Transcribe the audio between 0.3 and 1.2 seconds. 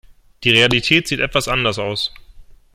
Die Realität sieht